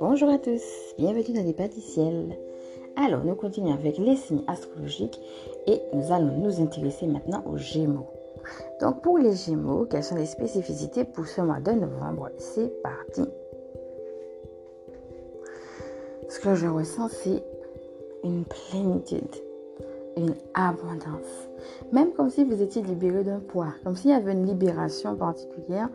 [0.00, 0.62] Bonjour à tous,
[0.96, 2.36] bienvenue dans les pas ciel.
[2.96, 5.20] Alors, nous continuons avec les signes astrologiques
[5.66, 8.06] et nous allons nous intéresser maintenant aux Gémeaux.
[8.80, 12.30] Donc, pour les Gémeaux, quelles sont les spécificités pour ce mois de novembre?
[12.38, 13.24] C'est parti.
[16.28, 17.42] Ce que je ressens, c'est
[18.24, 19.34] une plénitude,
[20.18, 21.48] une abondance.
[21.92, 25.88] Même comme si vous étiez libéré d'un poids, comme s'il y avait une libération particulière.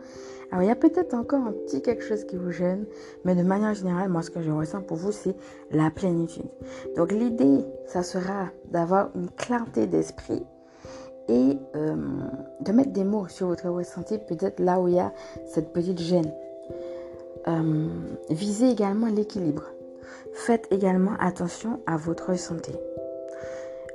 [0.50, 2.86] Alors, il y a peut-être encore un petit quelque chose qui vous gêne,
[3.24, 5.34] mais de manière générale, moi, ce que je ressens pour vous, c'est
[5.70, 6.46] la plénitude.
[6.96, 10.44] Donc, l'idée, ça sera d'avoir une clarté d'esprit
[11.28, 11.96] et euh,
[12.60, 15.12] de mettre des mots sur votre ressenti, peut-être là où il y a
[15.46, 16.32] cette petite gêne.
[17.48, 17.88] Euh,
[18.30, 19.64] visez également l'équilibre.
[20.34, 22.72] Faites également attention à votre santé.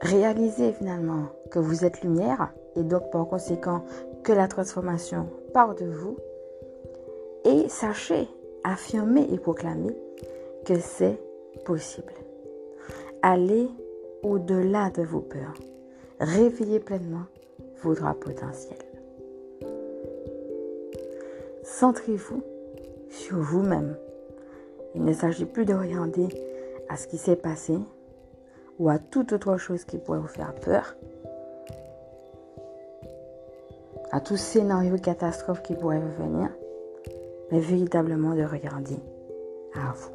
[0.02, 3.84] Réalisez finalement que vous êtes lumière et donc par conséquent
[4.24, 6.18] que la transformation part de vous.
[7.46, 8.28] Et sachez,
[8.64, 9.96] affirmer et proclamer
[10.66, 11.20] que c'est
[11.66, 12.14] possible.
[13.22, 13.68] Allez
[14.24, 15.54] au-delà de vos peurs.
[16.20, 17.26] Réveillez pleinement
[17.82, 18.78] votre potentiel.
[21.64, 22.44] Centrez-vous
[23.10, 23.96] sur vous-même
[24.96, 26.28] il ne s'agit plus de regarder
[26.90, 27.78] à ce qui s'est passé
[28.80, 30.96] ou à toute autre chose qui pourrait vous faire peur,
[34.12, 36.50] à tout scénario catastrophe qui pourrait vous venir,
[37.52, 38.98] mais véritablement de regarder
[39.76, 40.10] à vous.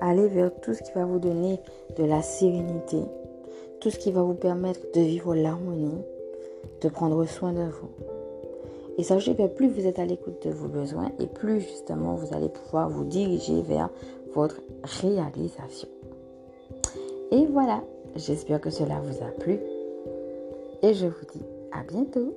[0.00, 1.60] Allez vers tout ce qui va vous donner
[1.96, 2.98] de la sérénité,
[3.80, 6.02] tout ce qui va vous permettre de vivre l'harmonie,
[6.80, 7.90] de prendre soin de vous.
[8.98, 12.34] Et sachez que plus vous êtes à l'écoute de vos besoins et plus justement vous
[12.34, 13.88] allez pouvoir vous diriger vers
[14.34, 14.60] votre
[15.02, 15.88] réalisation.
[17.30, 17.82] Et voilà,
[18.16, 19.58] j'espère que cela vous a plu.
[20.82, 22.34] Et je vous dis à bientôt.